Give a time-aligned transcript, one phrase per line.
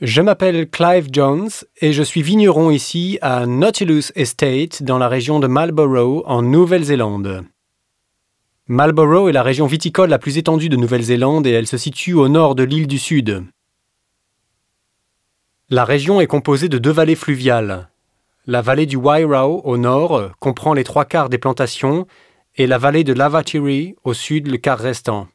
[0.00, 1.50] Je m'appelle Clive Jones
[1.82, 7.44] et je suis vigneron ici à Nautilus Estate dans la région de Marlborough en Nouvelle-Zélande.
[8.66, 12.28] Marlborough est la région viticole la plus étendue de Nouvelle-Zélande et elle se situe au
[12.28, 13.44] nord de l'île du Sud.
[15.68, 17.90] La région est composée de deux vallées fluviales.
[18.46, 22.06] La vallée du Wairau au nord comprend les trois quarts des plantations
[22.56, 25.28] et la vallée de Lavatiri au sud le quart restant.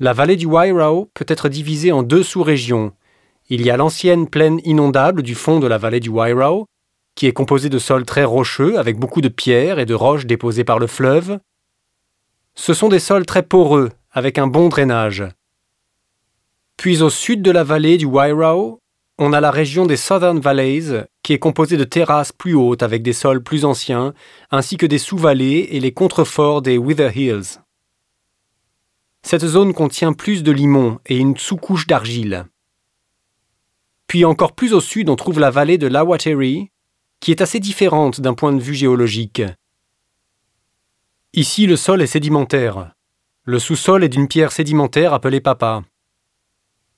[0.00, 2.92] La vallée du Wairau peut être divisée en deux sous-régions.
[3.48, 6.66] Il y a l'ancienne plaine inondable du fond de la vallée du Wairau,
[7.16, 10.62] qui est composée de sols très rocheux avec beaucoup de pierres et de roches déposées
[10.62, 11.40] par le fleuve.
[12.54, 15.24] Ce sont des sols très poreux, avec un bon drainage.
[16.76, 18.78] Puis au sud de la vallée du Wairau,
[19.18, 23.02] on a la région des Southern Valleys, qui est composée de terrasses plus hautes avec
[23.02, 24.14] des sols plus anciens,
[24.52, 27.58] ainsi que des sous-vallées et les contreforts des Wither Hills.
[29.30, 32.46] Cette zone contient plus de limon et une sous-couche d'argile.
[34.06, 36.70] Puis encore plus au sud, on trouve la vallée de l'Awateri,
[37.20, 39.42] qui est assez différente d'un point de vue géologique.
[41.34, 42.94] Ici, le sol est sédimentaire.
[43.44, 45.82] Le sous-sol est d'une pierre sédimentaire appelée papa.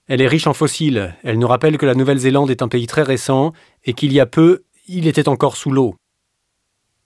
[0.07, 1.17] Elle est riche en fossiles.
[1.25, 4.27] Elle nous rappelle que la Nouvelle-Zélande est un pays très récent et qu'il y a
[4.27, 5.97] peu, il était encore sous l'eau.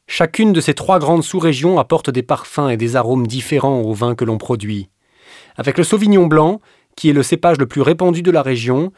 [0.06, 4.14] Chacune de ces trois grandes sous-régions apporte des parfums et des arômes différents au vin
[4.14, 4.90] que l'on produit.
[5.56, 6.60] Avec le Sauvignon blanc,
[6.96, 8.92] qui est le cépage le plus répandu de la région,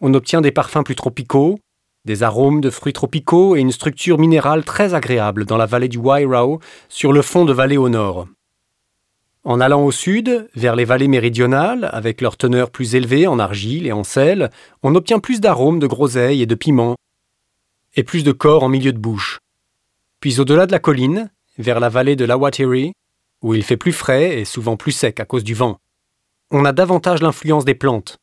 [0.00, 1.58] on obtient des parfums plus tropicaux,
[2.04, 5.98] des arômes de fruits tropicaux et une structure minérale très agréable dans la vallée du
[5.98, 8.26] Wairau, sur le fond de vallée au nord.
[9.44, 13.86] En allant au sud, vers les vallées méridionales, avec leur teneur plus élevée en argile
[13.86, 14.50] et en sel,
[14.82, 16.96] on obtient plus d'arômes de groseille et de piment,
[17.96, 19.38] et plus de corps en milieu de bouche.
[20.20, 22.92] Puis au-delà de la colline, vers la vallée de l'Awatiri,
[23.42, 25.78] où il fait plus frais et souvent plus sec à cause du vent
[26.50, 28.18] on a davantage l'influence des plantes,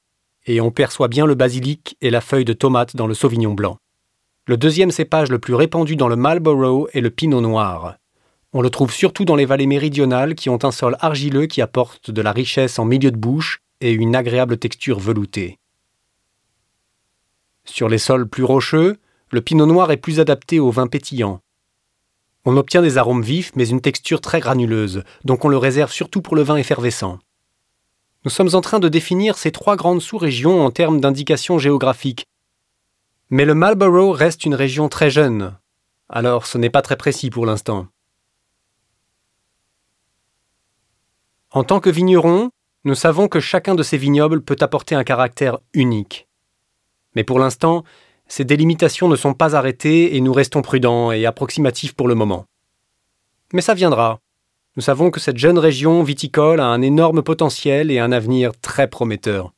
[0.45, 3.77] et on perçoit bien le basilic et la feuille de tomate dans le sauvignon blanc.
[4.47, 7.95] Le deuxième cépage le plus répandu dans le Marlborough est le pinot noir.
[8.53, 12.11] On le trouve surtout dans les vallées méridionales qui ont un sol argileux qui apporte
[12.11, 15.59] de la richesse en milieu de bouche et une agréable texture veloutée.
[17.65, 18.97] Sur les sols plus rocheux,
[19.31, 21.41] le pinot noir est plus adapté au vin pétillant.
[22.45, 26.21] On obtient des arômes vifs mais une texture très granuleuse, donc on le réserve surtout
[26.21, 27.19] pour le vin effervescent.
[28.25, 32.25] Nous sommes en train de définir ces trois grandes sous-régions en termes d'indications géographiques.
[33.29, 35.57] Mais le Marlborough reste une région très jeune,
[36.09, 37.87] alors ce n'est pas très précis pour l'instant.
[41.51, 42.51] En tant que vigneron,
[42.83, 46.27] nous savons que chacun de ces vignobles peut apporter un caractère unique.
[47.15, 47.83] Mais pour l'instant,
[48.27, 52.45] ces délimitations ne sont pas arrêtées et nous restons prudents et approximatifs pour le moment.
[53.53, 54.19] Mais ça viendra.
[54.77, 58.87] Nous savons que cette jeune région viticole a un énorme potentiel et un avenir très
[58.87, 59.51] prometteur.